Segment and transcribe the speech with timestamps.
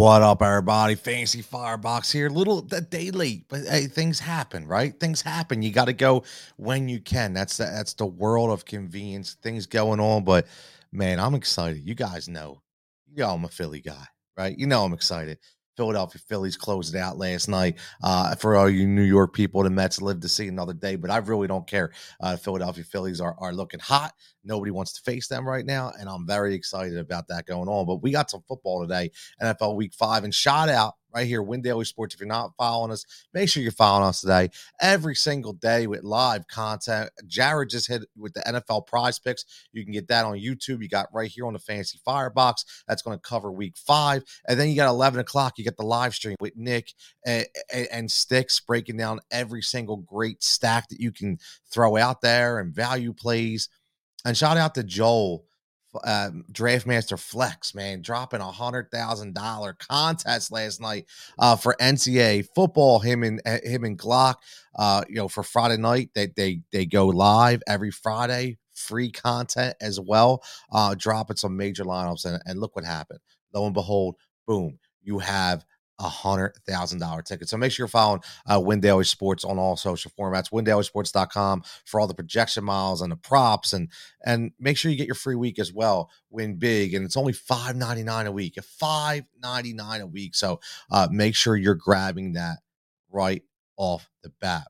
[0.00, 0.94] What up, everybody?
[0.94, 2.30] Fantasy Firebox here.
[2.30, 4.98] Little the day late, but hey, things happen, right?
[4.98, 5.60] Things happen.
[5.60, 6.24] You got to go
[6.56, 7.34] when you can.
[7.34, 9.36] That's the, that's the world of convenience.
[9.42, 10.46] Things going on, but
[10.90, 11.86] man, I'm excited.
[11.86, 12.62] You guys know,
[13.10, 14.06] you know, I'm a Philly guy,
[14.38, 14.58] right?
[14.58, 15.36] You know, I'm excited.
[15.76, 17.78] Philadelphia Phillies closed out last night.
[18.02, 21.10] Uh, for all you New York people, the Mets live to see another day, but
[21.10, 21.92] I really don't care.
[22.20, 24.14] Uh, Philadelphia Phillies are, are looking hot.
[24.44, 27.86] Nobody wants to face them right now, and I'm very excited about that going on.
[27.86, 29.10] But we got some football today,
[29.42, 32.14] NFL Week Five, and shout out right here, Win Daily Sports.
[32.14, 36.02] If you're not following us, make sure you're following us today every single day with
[36.02, 37.10] live content.
[37.26, 39.44] Jared just hit with the NFL prize picks.
[39.72, 40.82] You can get that on YouTube.
[40.82, 42.84] You got right here on the Fantasy Firebox.
[42.86, 44.24] That's going to cover week five.
[44.48, 46.92] And then you got 11 o'clock, you get the live stream with Nick
[47.24, 51.38] and, and, and Sticks breaking down every single great stack that you can
[51.70, 53.68] throw out there and value plays.
[54.24, 55.44] And shout out to Joel
[56.04, 61.06] uh, Draftmaster Flex, man, dropping a hundred thousand dollar contest last night
[61.38, 63.00] uh, for NCAA football.
[63.00, 64.36] Him and uh, him and Glock,
[64.78, 69.74] uh, you know, for Friday night, they they they go live every Friday, free content
[69.80, 73.20] as well, uh, dropping some major lineups, and, and look what happened.
[73.52, 75.64] Lo and behold, boom, you have
[76.00, 77.48] a hundred thousand dollar ticket.
[77.48, 82.00] So make sure you're following uh, Win Daily Sports on all social formats, windailysports.com for
[82.00, 83.88] all the projection miles and the props and
[84.24, 86.10] and make sure you get your free week as well.
[86.30, 88.58] Win big, and it's only five ninety nine a week.
[88.62, 90.34] Five ninety nine a week.
[90.34, 92.58] So uh, make sure you're grabbing that
[93.10, 93.42] right
[93.76, 94.66] off the bat.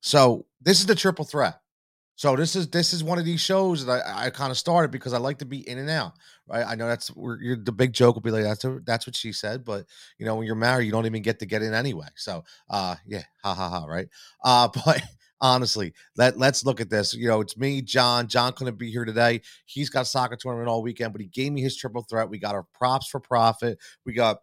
[0.00, 1.60] So this is the triple threat.
[2.20, 4.90] So this is this is one of these shows that I, I kind of started
[4.90, 6.12] because I like to be in and out,
[6.46, 6.66] right?
[6.66, 9.32] I know that's where the big joke will be like that's a, that's what she
[9.32, 9.86] said, but
[10.18, 12.08] you know when you're married, you don't even get to get in anyway.
[12.16, 14.06] So uh, yeah, ha ha ha, right?
[14.44, 15.00] Uh, but
[15.40, 17.14] honestly, let let's look at this.
[17.14, 18.28] You know, it's me, John.
[18.28, 19.40] John couldn't be here today.
[19.64, 22.28] He's got soccer tournament all weekend, but he gave me his triple threat.
[22.28, 23.78] We got our props for profit.
[24.04, 24.40] We got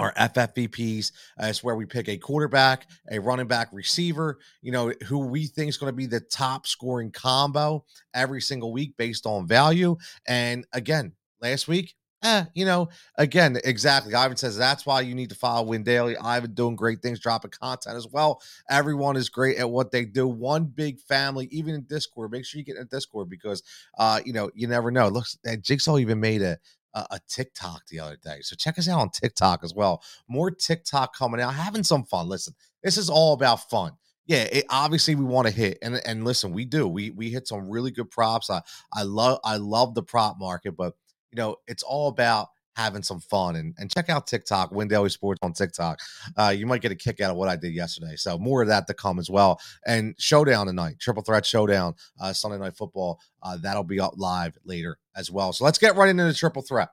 [0.00, 1.12] our FFVPs.
[1.38, 5.68] It's where we pick a quarterback, a running back, receiver, you know, who we think
[5.68, 7.84] is going to be the top scoring combo
[8.14, 9.96] every single week based on value.
[10.26, 11.12] And again,
[11.42, 14.14] last week, eh, you know, again, exactly.
[14.14, 16.16] Ivan says that's why you need to follow Win Daily.
[16.16, 18.40] Ivan doing great things, dropping content as well.
[18.70, 20.26] Everyone is great at what they do.
[20.26, 22.32] One big family, even in Discord.
[22.32, 23.62] Make sure you get in Discord because,
[23.98, 25.08] uh, you know, you never know.
[25.08, 26.58] Looks, Jigsaw even made a
[26.94, 28.38] a, a, TikTok the other day.
[28.42, 30.02] So check us out on TikTok as well.
[30.28, 32.28] More TikTok coming out, having some fun.
[32.28, 33.92] Listen, this is all about fun.
[34.26, 36.86] Yeah, it, obviously we want to hit, and and listen, we do.
[36.86, 38.48] We we hit some really good props.
[38.48, 38.62] I
[38.92, 40.94] I love I love the prop market, but
[41.32, 45.08] you know it's all about having some fun and, and check out TikTok, Win Daily
[45.08, 46.00] Sports on TikTok.
[46.36, 48.16] Uh, you might get a kick out of what I did yesterday.
[48.16, 49.60] So more of that to come as well.
[49.86, 53.20] And showdown tonight, triple threat showdown, uh, Sunday night football.
[53.42, 55.52] Uh, that'll be up live later as well.
[55.52, 56.88] So let's get right into the triple threat.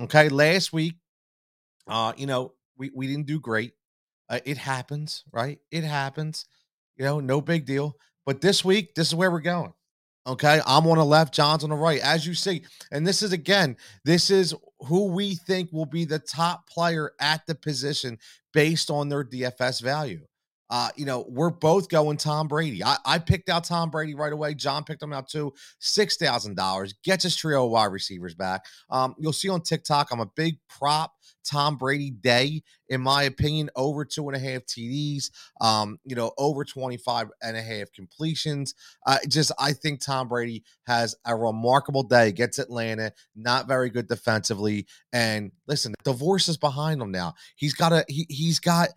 [0.00, 0.94] Okay, last week,
[1.86, 3.72] uh, you know, we we didn't do great.
[4.28, 5.58] Uh, it happens, right?
[5.70, 6.46] It happens.
[6.96, 7.96] You know, no big deal.
[8.24, 9.72] But this week, this is where we're going.
[10.24, 12.62] Okay, I'm on the left, John's on the right, as you see.
[12.92, 14.54] And this is again, this is
[14.86, 18.18] who we think will be the top player at the position
[18.52, 20.20] based on their DFS value.
[20.72, 22.82] Uh, you know, we're both going Tom Brady.
[22.82, 24.54] I, I picked out Tom Brady right away.
[24.54, 25.52] John picked him out too.
[25.80, 28.64] Six thousand dollars gets his trio of wide receivers back.
[28.88, 31.12] Um, you'll see on TikTok, I'm a big prop
[31.44, 36.32] Tom Brady day, in my opinion, over two and a half TDs, um, you know,
[36.38, 38.74] over 25 and a half completions.
[39.06, 44.08] Uh, just, I think Tom Brady has a remarkable day, gets Atlanta, not very good
[44.08, 44.86] defensively.
[45.12, 47.34] And listen, divorce is behind him now.
[47.56, 48.88] He's got a, he, he's got,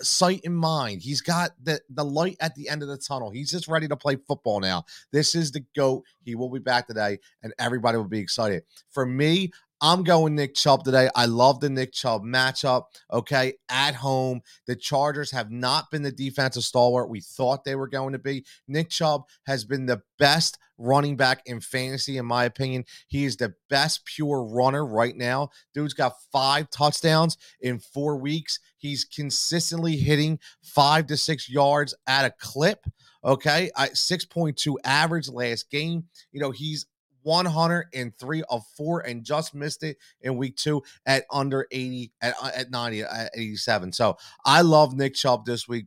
[0.00, 1.02] sight in mind.
[1.02, 3.30] He's got the the light at the end of the tunnel.
[3.30, 4.84] He's just ready to play football now.
[5.12, 6.04] This is the goat.
[6.22, 8.64] He will be back today, and everybody will be excited.
[8.90, 11.08] For me, I'm going Nick Chubb today.
[11.14, 12.84] I love the Nick Chubb matchup.
[13.12, 17.88] Okay, at home, the Chargers have not been the defensive stalwart we thought they were
[17.88, 18.44] going to be.
[18.68, 22.84] Nick Chubb has been the best running back in fantasy, in my opinion.
[23.08, 25.50] He is the best pure runner right now.
[25.74, 28.60] Dude's got five touchdowns in four weeks.
[28.78, 32.84] He's consistently hitting five to six yards at a clip.
[33.24, 36.04] Okay, I, 6.2 average last game.
[36.32, 36.86] You know, he's
[37.24, 42.50] 103 of four and just missed it in week two at under 80 at, uh,
[42.54, 45.86] at 90 at 87 so i love nick chubb this week.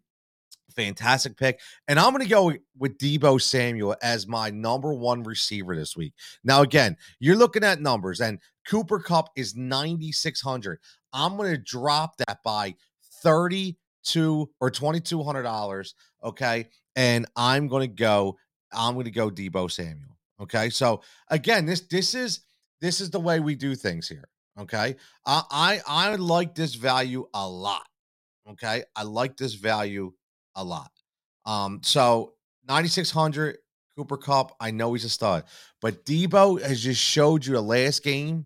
[0.75, 1.59] Fantastic pick.
[1.87, 6.13] And i'm going to go with deebo samuel as my number one receiver this week.
[6.43, 10.79] Now again you're looking at numbers and Cooper Kupp is 9600
[11.13, 12.75] i'm going to drop that by
[13.23, 16.67] 32 or 2200 dollars okay?
[16.95, 18.37] And i'm going to go
[18.71, 20.69] i'm going to go deebo samuel Okay.
[20.69, 22.41] So again, this this is
[22.81, 24.29] this is the way we do things here.
[24.59, 24.95] Okay.
[25.25, 27.87] I, I I like this value a lot.
[28.51, 28.83] Okay.
[28.95, 30.13] I like this value
[30.55, 30.91] a lot.
[31.45, 32.33] Um, so
[32.67, 33.57] 9,600
[33.95, 34.55] Cooper Kupp.
[34.59, 35.45] I know he's a stud,
[35.81, 38.45] but Deebo has just showed you the last game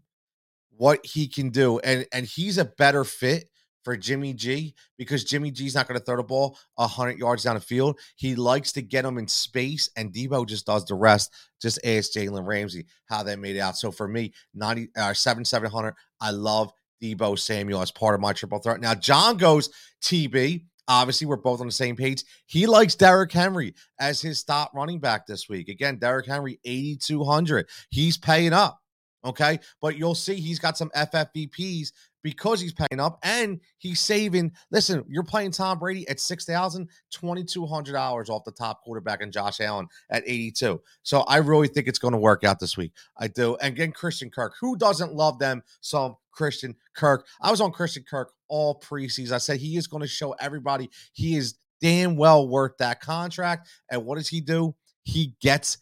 [0.78, 1.80] what he can do.
[1.80, 3.51] And and he's a better fit
[3.84, 7.56] for Jimmy G because Jimmy G's not going to throw the ball 100 yards down
[7.56, 8.00] the field.
[8.16, 11.32] He likes to get them in space, and Deebo just does the rest.
[11.62, 13.78] Just ask Jalen Ramsey how they made it out.
[13.78, 18.34] So for me, 90 uh, 7 700, I love Deebo Samuel as part of my
[18.34, 18.80] triple threat.
[18.80, 19.70] Now, John goes
[20.04, 20.66] TB.
[20.88, 22.24] Obviously, we're both on the same page.
[22.48, 25.70] He likes Derrick Henry as his stop running back this week.
[25.70, 27.68] Again, Derrick Henry, 8,200.
[27.90, 28.81] He's paying up.
[29.24, 29.60] Okay.
[29.82, 31.92] But you'll see he's got some FFVPs
[32.24, 34.52] because he's paying up and he's saving.
[34.70, 39.88] Listen, you're playing Tom Brady at $6,000, $2,200 off the top quarterback and Josh Allen
[40.10, 40.82] at 82.
[41.04, 42.92] So I really think it's going to work out this week.
[43.18, 43.56] I do.
[43.58, 45.64] And again, Christian Kirk, who doesn't love them?
[45.82, 47.28] Some Christian Kirk.
[47.42, 49.32] I was on Christian Kirk all preseason.
[49.32, 53.68] I said he is going to show everybody he is damn well worth that contract.
[53.90, 54.76] And what does he do?
[55.04, 55.80] He gets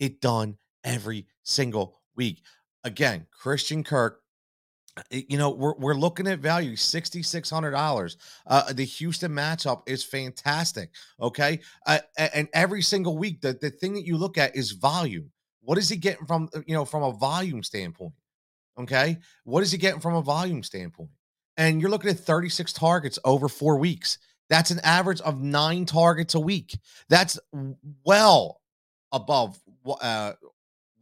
[0.00, 2.42] it done every single week.
[2.84, 4.22] Again, Christian Kirk
[5.10, 10.90] you know we're, we're looking at value $6600 uh, the houston matchup is fantastic
[11.20, 11.60] okay?
[11.86, 15.30] Uh, and every single week the, the thing that you look at is volume.
[15.62, 18.12] What is he getting from uh, you know from a volume standpoint
[18.78, 19.18] okay?
[19.44, 21.10] What is he getting from a volume standpoint?
[21.56, 24.18] And you're looking at 36 targets over four weeks.
[24.48, 26.78] That's an average of nine targets a week.
[27.08, 27.38] That's
[28.04, 28.60] well
[29.12, 29.58] above
[30.00, 30.32] uh,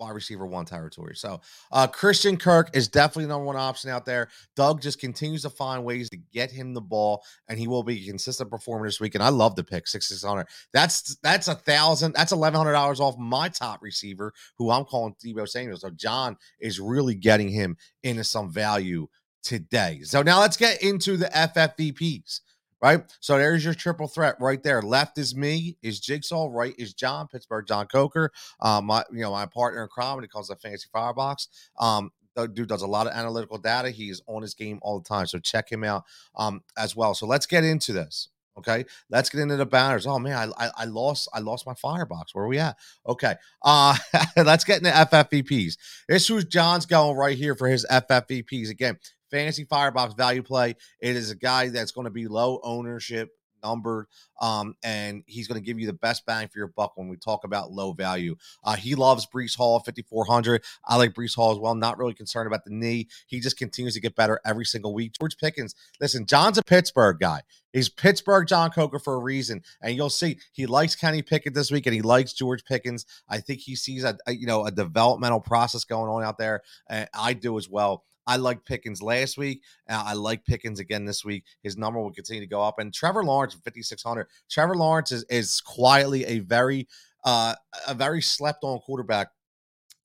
[0.00, 1.14] wide receiver one territory.
[1.14, 4.28] So uh, Christian Kirk is definitely number one option out there.
[4.56, 8.02] Doug just continues to find ways to get him the ball, and he will be
[8.02, 9.14] a consistent performer this week.
[9.14, 10.46] And I love the pick six six hundred.
[10.72, 12.14] That's that's a thousand.
[12.14, 15.76] That's eleven hundred dollars off my top receiver, who I'm calling Deebo Samuel.
[15.76, 19.06] So John is really getting him into some value
[19.42, 20.00] today.
[20.02, 22.40] So now let's get into the FFVPs
[22.82, 23.02] right?
[23.20, 24.82] So there's your triple threat right there.
[24.82, 28.30] Left is me, is Jigsaw, right is John, Pittsburgh John Coker.
[28.60, 31.48] Um, my you know, my partner in crime he calls that fantasy firebox.
[31.78, 33.90] Um, the dude does a lot of analytical data.
[33.90, 35.26] He's on his game all the time.
[35.26, 36.04] So check him out
[36.34, 37.14] um as well.
[37.14, 38.28] So let's get into this.
[38.58, 40.06] Okay, let's get into the banners.
[40.06, 42.34] Oh man, I, I, I lost I lost my firebox.
[42.34, 42.76] Where are we at?
[43.06, 43.96] Okay, uh,
[44.36, 45.78] let's get into FFVPs.
[46.08, 48.68] This who's John's going right here for his FFVPs.
[48.68, 48.98] Again,
[49.30, 50.76] fantasy firebox value play.
[51.00, 53.30] It is a guy that's going to be low ownership
[53.62, 54.06] numbered
[54.40, 57.16] um, and he's going to give you the best bang for your buck when we
[57.16, 58.36] talk about low value.
[58.64, 60.62] Uh, he loves Breece Hall 5400.
[60.86, 61.74] I like Breece Hall as well.
[61.74, 63.08] Not really concerned about the knee.
[63.26, 65.12] He just continues to get better every single week.
[65.18, 67.42] George Pickens, listen, John's a Pittsburgh guy.
[67.72, 71.70] He's Pittsburgh John Coker for a reason, and you'll see he likes Kenny Pickett this
[71.70, 73.06] week, and he likes George Pickens.
[73.28, 76.62] I think he sees a, a you know a developmental process going on out there,
[76.88, 78.04] and I do as well.
[78.26, 79.62] I like Pickens last week.
[79.88, 81.44] I like Pickens again this week.
[81.62, 82.78] His number will continue to go up.
[82.78, 84.26] And Trevor Lawrence, 5,600.
[84.50, 86.86] Trevor Lawrence is, is quietly a very,
[87.24, 87.54] uh,
[87.88, 89.28] a very slept on quarterback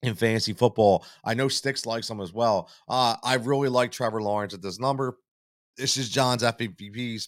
[0.02, 1.06] in fantasy football.
[1.24, 2.70] I know Sticks likes him as well.
[2.88, 5.18] Uh, I really like Trevor Lawrence at this number.
[5.78, 7.28] This is John's FFVPs.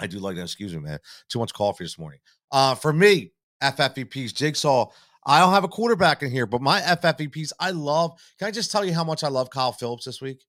[0.00, 0.42] I do like that.
[0.42, 0.98] Excuse me, man.
[1.28, 2.20] Too much coffee this morning.
[2.50, 3.32] Uh, for me,
[3.62, 4.90] FFVPs, Jigsaw.
[5.26, 8.20] I don't have a quarterback in here, but my FFVPs, I love.
[8.38, 10.44] Can I just tell you how much I love Kyle Phillips this week?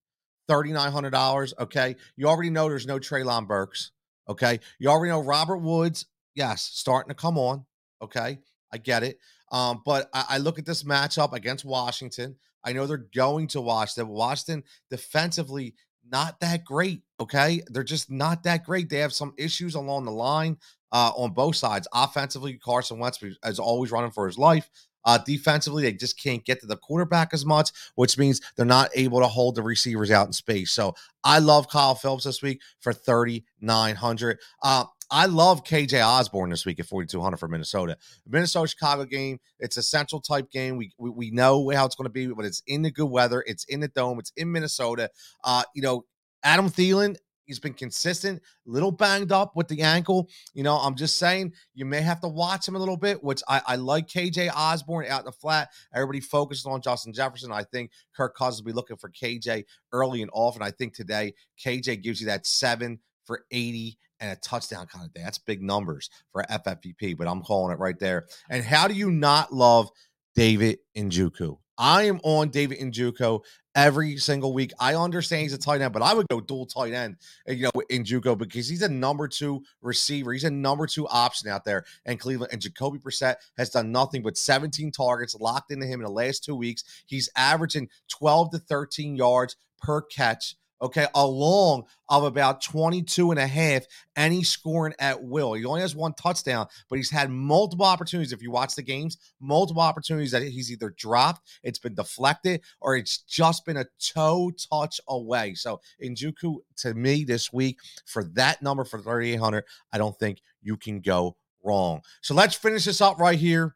[0.49, 1.53] $3,900.
[1.59, 1.95] Okay.
[2.15, 3.91] You already know there's no Treylon Burks.
[4.29, 4.59] Okay.
[4.79, 7.65] You already know Robert Woods, yes, starting to come on.
[8.01, 8.39] Okay.
[8.71, 9.19] I get it.
[9.51, 12.35] Um, but I, I look at this matchup against Washington.
[12.63, 14.11] I know they're going to Washington.
[14.11, 15.75] Washington defensively,
[16.11, 17.01] not that great.
[17.19, 17.61] Okay.
[17.67, 18.89] They're just not that great.
[18.89, 20.57] They have some issues along the line
[20.91, 21.87] uh, on both sides.
[21.93, 24.69] Offensively, Carson Wentz is always running for his life.
[25.05, 28.89] Uh, defensively, they just can't get to the quarterback as much, which means they're not
[28.95, 30.71] able to hold the receivers out in space.
[30.71, 34.39] So I love Kyle Phillips this week for 3,900.
[34.61, 37.97] Uh, I love KJ Osborn this week at 4,200 for Minnesota.
[38.27, 40.77] Minnesota Chicago game, it's a central type game.
[40.77, 43.43] We, we, we know how it's going to be, but it's in the good weather.
[43.45, 44.19] It's in the dome.
[44.19, 45.09] It's in Minnesota.
[45.43, 46.05] Uh, you know,
[46.43, 50.29] Adam Thielen He's been consistent, a little banged up with the ankle.
[50.53, 53.41] You know, I'm just saying you may have to watch him a little bit, which
[53.47, 55.69] I, I like KJ Osborn out in the flat.
[55.93, 57.51] Everybody focuses on Justin Jefferson.
[57.51, 60.61] I think Kirk Cousins will be looking for KJ early and often.
[60.61, 61.33] I think today
[61.63, 65.21] KJ gives you that seven for 80 and a touchdown kind of day.
[65.23, 68.25] That's big numbers for FFVP, but I'm calling it right there.
[68.49, 69.89] And how do you not love
[70.35, 71.57] David Njoku?
[71.77, 73.41] I am on David Njoku
[73.75, 74.71] every single week.
[74.79, 77.17] I understand he's a tight end, but I would go dual tight end,
[77.47, 80.31] uh, you know, Njoku because he's a number two receiver.
[80.33, 82.53] He's a number two option out there in Cleveland.
[82.53, 86.43] And Jacoby Brissett has done nothing but 17 targets locked into him in the last
[86.43, 86.83] two weeks.
[87.05, 93.47] He's averaging 12 to 13 yards per catch okay, along of about 22 and a
[93.47, 93.83] half,
[94.15, 95.53] and he's scoring at will.
[95.53, 98.31] He only has one touchdown, but he's had multiple opportunities.
[98.31, 102.95] If you watch the games, multiple opportunities that he's either dropped, it's been deflected, or
[102.95, 105.55] it's just been a toe touch away.
[105.55, 110.77] So, Njoku, to me this week, for that number for 3,800, I don't think you
[110.77, 112.01] can go wrong.
[112.21, 113.75] So, let's finish this up right here,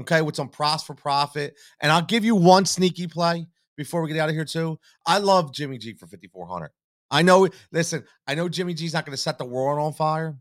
[0.00, 1.56] okay, with some props for profit.
[1.80, 3.46] And I'll give you one sneaky play
[3.76, 4.78] before we get out of here too.
[5.06, 6.70] I love Jimmy G for 5400.
[7.10, 10.36] I know listen, I know Jimmy G's not going to set the world on fire.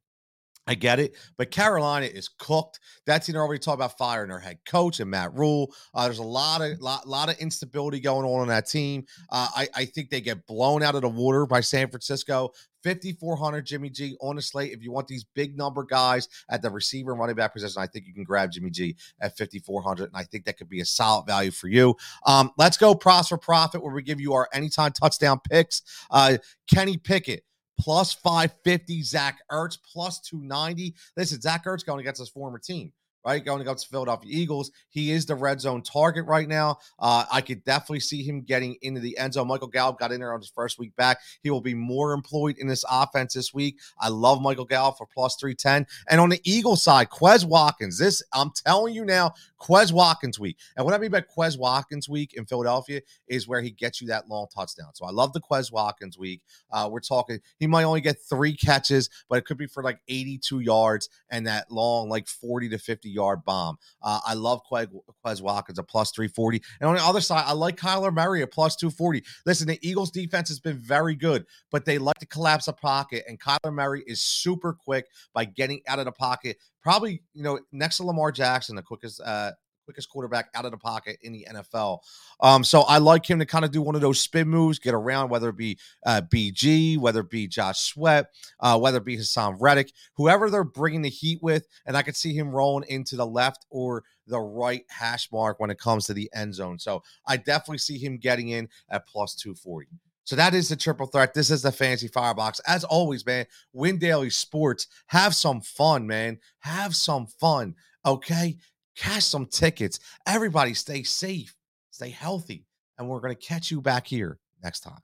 [0.68, 2.80] I get it, but Carolina is cooked.
[3.06, 5.74] That's you know already talked about firing their head coach and Matt Rhule.
[5.94, 9.06] Uh, there's a lot of lot, lot of instability going on on that team.
[9.30, 12.52] Uh, I I think they get blown out of the water by San Francisco.
[12.86, 14.72] 5,400 Jimmy G on the slate.
[14.72, 17.88] If you want these big number guys at the receiver and running back position, I
[17.88, 20.06] think you can grab Jimmy G at 5,400.
[20.06, 21.96] And I think that could be a solid value for you.
[22.28, 25.82] Um, let's go props for profit where we give you our anytime touchdown picks.
[26.12, 26.38] Uh,
[26.72, 27.44] Kenny Pickett
[27.80, 30.96] plus 550, Zach Ertz plus 290.
[31.18, 32.92] Listen, Zach Ertz going against his former team
[33.26, 33.44] right?
[33.44, 34.72] Going against the Philadelphia Eagles.
[34.90, 36.78] He is the red zone target right now.
[37.00, 39.48] Uh, I could definitely see him getting into the end zone.
[39.48, 41.18] Michael Gallup got in there on his first week back.
[41.42, 43.80] He will be more employed in this offense this week.
[44.00, 45.88] I love Michael Gallup for plus 310.
[46.10, 47.98] And on the Eagle side, Quez Watkins.
[47.98, 50.58] This, I'm telling you now, Quez Watkins week.
[50.78, 54.08] And what I mean by Quez Watkins week in Philadelphia is where he gets you
[54.08, 54.94] that long touchdown.
[54.94, 56.42] So I love the Quez Watkins week.
[56.72, 60.00] Uh, we're talking, he might only get three catches, but it could be for like
[60.08, 63.78] 82 yards and that long, like 40 to 50 yard bomb.
[64.02, 66.62] Uh, I love Quez, Watkins, a plus 340.
[66.80, 69.24] And on the other side, I like Kyler Murray, a plus 240.
[69.46, 73.24] Listen, the Eagles defense has been very good, but they like to collapse a pocket.
[73.28, 76.58] And Kyler Murray is super quick by getting out of the pocket.
[76.84, 79.52] Probably, you know, next to Lamar Jackson, the quickest uh,
[79.86, 82.00] quickest quarterback out of the pocket in the NFL.
[82.42, 84.94] Um, so I like him to kind of do one of those spin moves, get
[84.94, 88.28] around, whether it be uh, BG, whether it be Josh Sweat,
[88.60, 92.16] uh, whether it be Haason Reddick, whoever they're bringing the heat with, and I could
[92.16, 96.14] see him rolling into the left or the right hash mark when it comes to
[96.14, 96.80] the end zone.
[96.80, 99.88] So I definitely see him getting in at plus 240.
[100.24, 101.36] So that is the triple threat.
[101.36, 102.60] This is the fantasy firebox.
[102.62, 104.88] As always, man, win daily sports.
[105.08, 106.40] Have some fun, man.
[106.60, 107.76] Have some fun.
[108.06, 108.58] Okay
[108.96, 110.00] cash some tickets.
[110.26, 111.56] Everybody stay safe,
[111.92, 112.66] stay healthy,
[112.98, 115.00] and we're going to catch you back here next time.